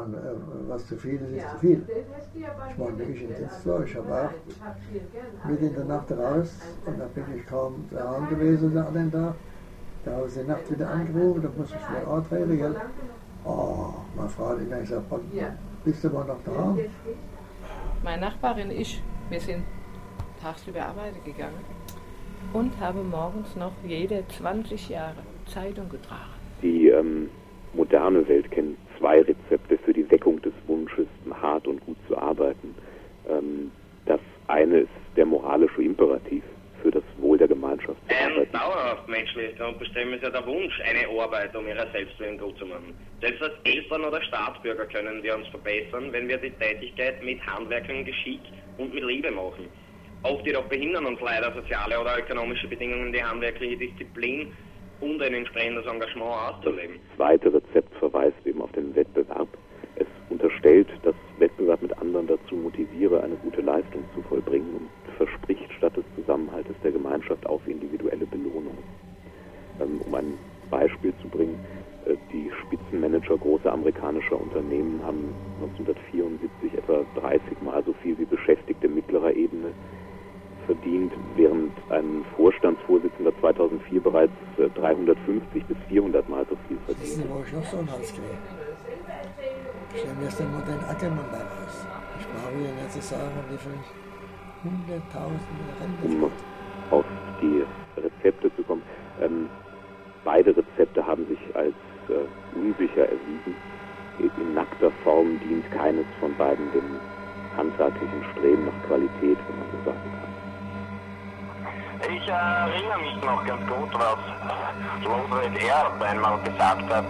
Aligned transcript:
Meine, 0.00 0.16
äh, 0.16 0.68
was 0.68 0.86
zu 0.86 0.96
viel 0.96 1.20
ist, 1.20 1.32
ist 1.32 1.50
zu 1.50 1.58
viel. 1.58 1.84
Ich 2.34 2.78
meine, 2.78 3.02
ich 3.02 3.22
in 3.22 3.34
Dienst 3.34 3.66
war, 3.66 3.84
ich 3.84 3.96
habe 3.96 4.30
auch 4.30 5.48
mit 5.48 5.60
in 5.60 5.74
der 5.74 5.84
Nacht 5.84 6.12
raus 6.12 6.58
und 6.86 6.98
da 6.98 7.06
bin 7.06 7.24
ich 7.36 7.46
kaum 7.46 7.84
daheim 7.90 8.28
gewesen 8.28 8.76
an 8.76 8.94
dem 8.94 9.12
Tag. 9.12 9.34
Da 10.04 10.12
habe 10.12 10.28
ich 10.28 10.34
die 10.34 10.44
Nacht 10.44 10.70
wieder 10.70 10.88
angerufen, 10.88 11.42
da 11.42 11.48
muss 11.56 11.68
ich 11.70 11.76
wieder 11.76 12.08
antreten, 12.10 12.58
gell? 12.58 12.76
Oh, 13.44 13.94
meine 14.16 14.28
Frau 14.28 14.48
hat 14.48 14.60
immer 14.60 14.78
gesagt, 14.78 15.04
bist 15.84 16.04
du 16.04 16.08
mal 16.08 16.24
noch 16.24 16.42
daheim? 16.44 16.78
Meine 18.02 18.20
Nachbarin, 18.22 18.70
ich, 18.70 19.02
wir 19.28 19.40
sind 19.40 19.64
tagsüber 20.40 20.86
arbeiten 20.86 21.22
gegangen 21.24 21.64
und 22.54 22.78
haben 22.80 23.10
morgens 23.10 23.54
noch 23.56 23.72
jede 23.86 24.24
20 24.38 24.88
Jahre 24.88 25.22
Zeitung 25.46 25.88
getragen. 25.90 26.32
Die 26.62 26.88
ähm, 26.88 27.28
moderne 27.74 28.26
Welt 28.28 28.50
kennt 28.50 28.76
zwei 28.98 29.20
Rezepte 29.20 29.78
für 29.78 29.92
die 29.92 30.08
Weckung 30.10 30.40
des 30.42 30.52
Wunsches, 30.66 31.06
hart 31.30 31.66
und 31.66 31.80
gut 31.80 31.96
zu 32.08 32.16
arbeiten. 32.16 32.74
Ähm, 33.28 33.70
das 34.06 34.20
eine 34.48 34.80
ist 34.80 34.90
der 35.16 35.26
moralische 35.26 35.82
Imperativ 35.82 36.42
für 36.82 36.90
das 36.90 37.02
Wohl 37.18 37.36
der 37.38 37.48
Gemeinschaft 37.48 37.98
zu 38.08 38.16
Ein 38.16 38.32
arbeiten. 38.32 38.52
dauerhaft 38.52 39.08
menschliches 39.08 39.56
Grundbestimmen 39.58 40.14
ist 40.14 40.22
ja 40.22 40.30
der 40.30 40.46
Wunsch, 40.46 40.80
eine 40.80 41.20
Arbeit, 41.20 41.54
um 41.54 41.66
ihrer 41.66 41.86
Selbstwillen 41.92 42.38
gut 42.38 42.58
zu 42.58 42.66
machen. 42.66 42.94
Selbst 43.20 43.42
als 43.42 43.52
Eltern 43.64 44.04
oder 44.04 44.22
Staatsbürger 44.22 44.86
können 44.86 45.22
wir 45.22 45.36
uns 45.36 45.46
verbessern, 45.48 46.12
wenn 46.12 46.28
wir 46.28 46.38
die 46.38 46.50
Tätigkeit 46.50 47.22
mit 47.22 47.44
handwerklichem 47.46 48.04
Geschick 48.04 48.40
und 48.78 48.94
mit 48.94 49.04
Liebe 49.04 49.30
machen. 49.30 49.68
Oft 50.22 50.46
jedoch 50.46 50.64
behindern 50.64 51.06
uns 51.06 51.20
leider 51.20 51.52
soziale 51.54 51.98
oder 51.98 52.18
ökonomische 52.18 52.68
Bedingungen, 52.68 53.12
die 53.12 53.22
handwerkliche 53.22 53.76
Disziplin 53.76 54.52
und 55.00 55.22
ein 55.22 55.34
entsprechendes 55.34 55.86
Engagement 55.86 56.30
auszuleben. 56.30 56.96
Das 57.08 57.16
zweite 57.16 57.52
Rezept 57.52 57.94
verweist 57.98 58.36
eben 58.44 58.62
auf 58.62 58.72
den 58.72 58.94
Wettbewerb. 58.94 59.48
Es 59.96 60.06
unterstellt, 60.28 60.88
dass 61.02 61.14
Wettbewerb 61.38 61.82
mit 61.82 61.96
anderen 61.98 62.26
dazu 62.26 62.54
motiviere, 62.54 63.22
eine 63.22 63.36
gute 63.36 63.60
Leistung 63.60 64.04
zu 64.14 64.22
vollbringen 64.22 64.74
und 64.76 65.16
verspricht 65.16 65.70
statt 65.76 65.96
des 65.96 66.04
Zusammenhaltes 66.16 66.74
der 66.82 66.92
Gemeinschaft 66.92 67.44
auf 67.46 67.66
individuelle 67.66 68.26
Belohnungen. 68.26 68.78
Ähm, 69.80 70.00
um 70.06 70.14
ein 70.14 70.38
Beispiel 70.70 71.12
zu 71.20 71.28
bringen, 71.28 71.58
äh, 72.06 72.14
die 72.32 72.50
Spitzenmanager 72.62 73.36
großer 73.38 73.72
amerikanischer 73.72 74.40
Unternehmen 74.40 75.00
haben 75.04 75.34
1974 75.60 76.74
etwa 76.78 77.04
30 77.20 77.60
Mal 77.62 77.82
so 77.84 77.92
viel 78.02 78.18
wie 78.18 78.24
Beschäftigte 78.24 78.88
mittlerer 78.88 79.34
Ebene 79.34 79.72
verdient, 80.66 81.12
während 81.36 81.72
ein 81.90 82.24
Vorstandsvorsitzender 82.36 83.32
2004 83.40 84.00
bereits 84.00 84.32
äh, 84.58 84.68
350 84.70 85.64
bis 85.64 85.76
400 85.88 86.28
Mal 86.28 86.46
so 86.48 86.56
viel 86.68 86.78
verdient. 86.86 87.06
Sie, 87.06 87.24
wo 87.28 87.42
ich 87.44 87.52
noch 87.52 87.64
so 87.64 87.78
kriege? 87.78 88.38
Stellen 89.94 90.16
wir 90.18 90.26
jetzt 90.26 90.40
mal 90.40 90.62
den 90.62 90.84
Ackermann 90.88 91.26
da 91.32 91.38
raus. 91.38 91.86
Ich 92.20 92.26
brauche 92.28 92.52
Ihnen 92.54 92.76
nicht 92.76 92.92
zu 92.92 93.00
sagen, 93.00 93.30
wie 93.50 93.58
viele 93.58 93.74
hunderttausende 94.62 95.66
Renten 95.80 96.06
es 96.06 96.14
um 96.14 96.30
auf 96.90 97.04
die 97.40 97.64
Rezepte 98.00 98.54
zu 98.56 98.62
kommen. 98.62 98.82
Ähm, 99.20 99.48
beide 100.24 100.56
Rezepte 100.56 101.06
haben 101.06 101.26
sich 101.26 101.38
als 101.54 101.74
äh, 102.08 102.58
unsicher 102.58 103.06
erwiesen. 103.06 103.54
In 104.18 104.54
nackter 104.54 104.90
Form 105.02 105.40
dient 105.40 105.70
keines 105.70 106.04
von 106.20 106.36
beiden 106.36 106.70
dem 106.72 107.00
handwerklichen 107.56 108.22
Streben 108.32 108.66
nach 108.66 108.86
Qualität, 108.86 109.38
wenn 109.48 109.58
man 109.58 109.68
so 109.72 109.90
sagen 109.90 110.10
kann. 110.20 110.29
Ich 112.22 112.28
erinnere 112.28 112.98
mich 112.98 113.16
noch 113.24 113.42
ganz 113.46 113.66
gut, 113.66 113.88
was 113.94 114.20
Losred 115.02 115.56
Erb 115.64 116.02
einmal 116.02 116.38
gesagt 116.40 116.84
hat. 116.92 117.04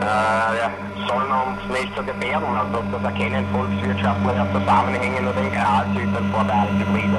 Äh, 0.00 1.08
sollen 1.08 1.32
uns 1.32 1.60
nicht 1.72 1.96
so 1.96 2.02
gefährden, 2.02 2.54
als 2.54 2.68
ob 2.74 2.84
das 2.92 3.02
Erkennen 3.04 3.46
volkswirtschaftlicher 3.48 4.46
Zusammenhänge 4.52 5.22
nur 5.22 5.32
den 5.32 5.50
Gralshütern 5.52 6.30
vorbehalten 6.32 6.84
bliebe. 6.92 7.18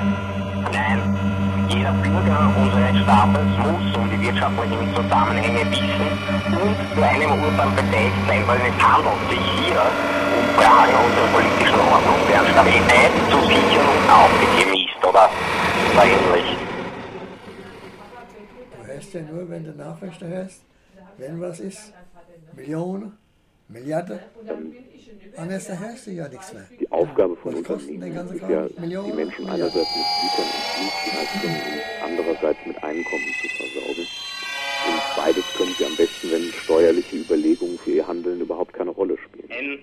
Nein, 0.71 1.01
jeder 1.69 1.91
Bürger 1.91 2.51
unseres 2.55 3.01
Staates 3.01 3.49
muss 3.65 3.97
um 3.97 4.09
die 4.11 4.21
wirtschaftlichen 4.21 4.95
Zusammenhänge 4.95 5.71
wissen 5.71 6.09
und 6.53 6.77
zu 6.93 7.01
einem 7.01 7.31
Urteil 7.33 7.71
befähigt 7.81 8.21
sein, 8.27 8.43
weil 8.45 8.61
es 8.61 8.77
handelt 8.77 9.29
sich 9.29 9.65
hier 9.65 9.81
um 9.81 10.45
Fragen 10.53 10.93
unserer 10.93 11.27
politischen 11.33 11.79
Ordnung, 11.81 12.19
deren 12.29 12.47
Stabilität 12.53 13.11
zu 13.31 13.39
sichern 13.41 13.87
und 13.89 14.05
aufgegeben 14.05 14.73
ist 14.85 15.03
oder 15.03 15.29
so. 15.95 16.66
Ja 19.17 19.23
nur, 19.23 19.49
wenn 19.49 19.63
du 19.63 19.71
Nachrichten 19.71 20.27
hörst, 20.27 20.61
wenn 21.17 21.41
was 21.41 21.59
ist, 21.59 21.91
Millionen, 22.55 23.17
Milliarden, 23.67 24.19
anders 25.35 25.67
hörst 25.67 26.05
du 26.05 26.11
ja 26.11 26.27
nichts 26.27 26.53
mehr. 26.53 26.67
Die 26.79 26.91
Aufgabe 26.91 27.35
von 27.37 27.53
Was 27.53 27.59
Unternehmen 27.59 28.29
ist 28.29 28.41
ja? 28.41 28.67
Millionen? 28.79 29.07
die 29.09 29.13
Menschen 29.13 29.49
einerseits 29.49 29.89
mit 29.95 30.05
Gütern 30.21 30.49
und 30.53 30.65
Dienstleistungen 30.77 31.61
und 31.73 32.03
andererseits 32.03 32.59
mit 32.67 32.77
Einkommen 32.83 33.33
zu 33.41 33.47
versorgen. 33.57 34.05
Und 34.87 35.01
beides 35.17 35.45
können 35.57 35.73
sie 35.79 35.85
am 35.85 35.95
besten, 35.97 36.31
wenn 36.31 36.51
steuerliche 36.53 37.15
Überlegungen 37.17 37.79
für 37.79 37.91
ihr 37.91 38.07
Handeln 38.07 38.39
überhaupt 38.39 38.73
keine 38.73 38.91
Rolle 38.91 39.17
spielen. 39.17 39.49
Ein 39.49 39.79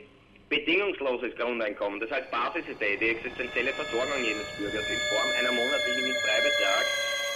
bedingungsloses 0.48 1.34
Grundeinkommen, 1.34 1.98
das 1.98 2.10
heißt 2.12 2.30
Basisidee, 2.30 2.96
die 3.00 3.08
existenzielle 3.08 3.72
Versorgung 3.72 4.22
jedes 4.22 4.46
Bürgers 4.56 4.86
in 4.88 5.00
Form 5.10 5.28
einer 5.40 5.50
monatlichen 5.50 6.14
Freibetrag 6.22 6.86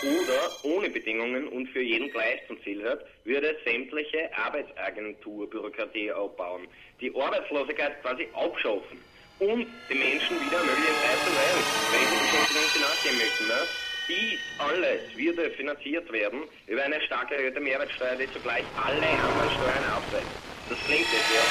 oder 0.02 0.50
ohne 0.62 0.90
Bedingungen 0.90 1.48
und 1.48 1.68
für 1.68 1.82
jeden 1.82 2.10
gleich 2.10 2.40
zum 2.46 2.60
Ziel 2.62 2.84
hat, 2.84 3.04
würde 3.24 3.56
sämtliche 3.64 4.30
Arbeitsagenturbürokratie 4.36 6.10
abbauen, 6.12 6.66
die 7.00 7.14
Arbeitslosigkeit 7.14 8.00
quasi 8.02 8.28
abschaffen 8.34 8.98
und 9.40 9.66
die 9.90 9.94
Menschen 9.94 10.40
wieder 10.40 10.58
ermöglichen, 10.58 10.98
frei 11.02 11.16
zu 11.24 11.30
wählen, 11.34 11.64
wenn 11.92 12.04
sie 12.08 12.18
Beschäftigung 12.22 12.82
nachgehen 12.82 13.18
möchten. 13.18 13.46
Ne? 13.46 13.60
Dies 14.08 14.40
alles 14.58 15.00
würde 15.16 15.50
finanziert 15.50 16.10
werden 16.12 16.42
über 16.66 16.82
eine 16.82 17.00
stark 17.02 17.30
erhöhte 17.30 17.60
Mehrwertsteuer, 17.60 18.16
die 18.16 18.32
zugleich 18.32 18.64
alle 18.82 19.06
anderen 19.06 19.50
Steuern 19.50 19.84
aufsetzt. 19.96 20.32
Das 20.70 20.78
klingt 20.84 21.06
jetzt 21.12 21.30
ja 21.34 21.42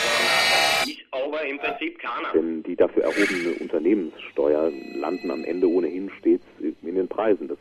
ist 0.87 1.05
aber 1.11 1.43
im 1.43 1.57
Prinzip 1.59 1.99
keiner. 1.99 2.31
Denn 2.33 2.63
die 2.63 2.75
dafür 2.75 3.03
erhobene 3.03 3.55
Unternehmenssteuer 3.59 4.71
landen 4.95 5.31
am 5.31 5.43
Ende 5.43 5.67
ohnehin 5.67 6.09
stets 6.19 6.45
in 6.59 6.95
den 6.95 7.07
Preisen. 7.07 7.47
Das 7.47 7.57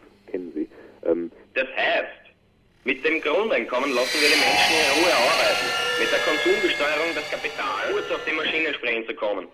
Das 1.57 1.67
heißt, 1.75 2.27
mit 2.85 3.03
dem 3.03 3.19
Grundeinkommen 3.23 3.91
lassen 3.93 4.21
wir 4.21 4.29
die 4.29 4.37
Menschen 4.37 4.75
in 4.77 4.91
Ruhe 5.01 5.15
arbeiten. 5.15 5.73
Mit 5.99 6.13
der 6.13 6.21
Konsumbesteuerung 6.21 7.15
des 7.15 7.27
Kapitals, 7.31 7.91
kurz 7.91 8.11
auf 8.11 8.21
die 8.29 8.35
Maschine 8.35 8.75
sprechen 8.75 9.07
zu 9.07 9.15
kommen. 9.15 9.49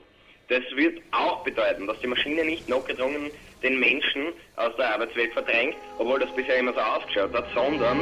Das 0.49 0.62
wird 0.75 1.01
auch 1.12 1.45
bedeuten, 1.45 1.87
dass 1.87 1.99
die 2.01 2.09
Maschine 2.09 2.45
nicht 2.45 2.69
notgedrungen 2.69 3.31
den 3.62 3.79
Menschen 3.79 4.33
aus 4.57 4.75
der 4.77 4.95
Arbeitswelt 4.95 5.33
verdrängt, 5.33 5.77
obwohl 5.99 6.19
das 6.19 6.35
bisher 6.35 6.59
immer 6.59 6.75
so 6.75 6.81
ausgeschaut 6.81 7.33
hat, 7.33 7.47
sondern 7.55 8.01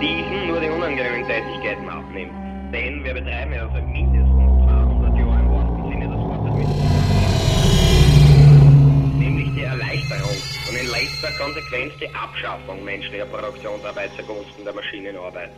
diesen 0.00 0.46
nur 0.46 0.60
die 0.60 0.68
unangenehmen 0.68 1.26
Tätigkeiten 1.26 1.88
abnimmt. 1.88 2.32
Denn 2.72 3.02
wir 3.04 3.14
betreiben 3.14 3.52
ja 3.52 3.68
seit 3.74 3.86
mindestens 3.88 4.19
Konsequenz 11.60 11.92
die 12.00 12.08
Abschaffung 12.14 12.82
menschlicher 12.84 13.26
Produktionsarbeit 13.26 14.10
zugunsten 14.16 14.64
der 14.64 14.72
Maschinenarbeit. 14.72 15.50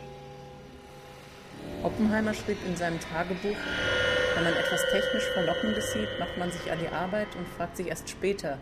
Oppenheimer 1.81 2.33
schrieb 2.33 2.57
in 2.67 2.75
seinem 2.75 2.99
Tagebuch, 2.99 3.55
wenn 4.35 4.43
man 4.43 4.53
etwas 4.53 4.81
technisch 4.91 5.23
Verlockendes 5.33 5.93
sieht, 5.93 6.09
macht 6.19 6.37
man 6.37 6.51
sich 6.51 6.69
an 6.71 6.79
die 6.79 6.93
Arbeit 6.93 7.27
und 7.37 7.47
fragt 7.47 7.77
sich 7.77 7.87
erst 7.87 8.09
später, 8.09 8.57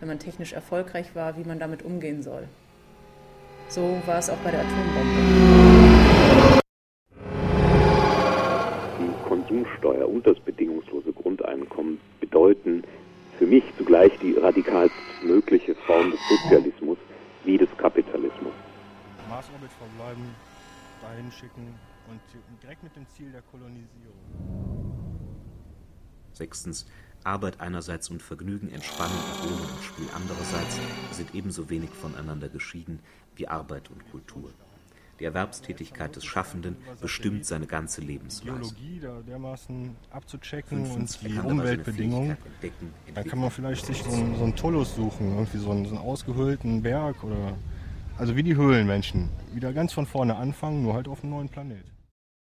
wenn 0.00 0.08
man 0.08 0.18
technisch 0.18 0.54
erfolgreich 0.54 1.14
war, 1.14 1.36
wie 1.36 1.44
man 1.44 1.58
damit 1.58 1.82
umgehen 1.82 2.22
soll. 2.22 2.48
So 3.68 4.00
war 4.06 4.18
es 4.18 4.30
auch 4.30 4.38
bei 4.38 4.52
der 4.52 4.60
Atombombe. 4.60 6.62
die 8.98 9.28
Konsumsteuer 9.28 10.08
und 10.08 10.26
das 10.26 10.38
bedingungslose 10.40 11.12
Grundeinkommen 11.12 12.00
bedeuten 12.20 12.84
für 13.38 13.46
mich 13.46 13.64
zugleich 13.76 14.12
die 14.20 14.34
radikalst 14.34 14.94
mögliche 15.22 15.74
Form 15.86 16.10
des 16.10 16.20
Sozialismus 16.28 16.98
wie 17.44 17.58
des 17.58 17.68
Kapitalismus. 17.76 18.52
Marsorbit 19.28 19.70
verbleiben, 19.78 20.24
dahin 21.02 21.30
schicken 21.30 21.74
und 22.08 22.20
direkt 22.62 22.82
mit 22.82 22.94
dem 22.96 23.06
Ziel 23.08 23.30
der 23.32 23.42
Kolonisierung. 23.42 24.16
Sechstens 26.32 26.86
Arbeit 27.24 27.60
einerseits 27.60 28.08
und 28.10 28.22
Vergnügen, 28.22 28.70
Entspannung, 28.70 29.18
Erholung 29.34 29.60
und 29.60 29.82
Spiel 29.82 30.06
andererseits 30.14 30.78
sind 31.10 31.34
ebenso 31.34 31.68
wenig 31.68 31.90
voneinander 31.90 32.48
geschieden 32.48 33.00
wie 33.34 33.48
Arbeit 33.48 33.90
und 33.90 34.08
Kultur. 34.10 34.50
Die 35.18 35.24
Erwerbstätigkeit 35.24 36.14
des 36.14 36.24
Schaffenden 36.24 36.76
bestimmt 37.00 37.46
seine 37.46 37.66
ganze 37.66 38.00
Lebensweise. 38.00 38.74
Da 39.00 39.22
dermaßen 39.26 39.96
abzuchecken 40.10 40.90
und 40.90 41.22
die 41.22 41.38
Umweltbedingungen. 41.38 42.36
Da 43.14 43.22
kann 43.22 43.38
man 43.38 43.50
vielleicht 43.50 43.86
sich 43.86 44.02
so 44.02 44.10
einen, 44.10 44.36
so 44.36 44.44
einen 44.44 44.56
Tullus 44.56 44.94
suchen, 44.94 45.32
irgendwie 45.32 45.58
so 45.58 45.70
einen, 45.70 45.84
so 45.86 45.96
einen 45.96 46.04
ausgehöhlten 46.04 46.82
Berg 46.82 47.24
oder 47.24 47.56
also 48.18 48.36
wie 48.36 48.42
die 48.42 48.56
Höhlenmenschen. 48.56 49.28
Wieder 49.52 49.72
ganz 49.72 49.92
von 49.92 50.06
vorne 50.06 50.36
anfangen, 50.36 50.82
nur 50.82 50.94
halt 50.94 51.08
auf 51.08 51.22
einem 51.22 51.32
neuen 51.32 51.48
Planet. 51.48 51.84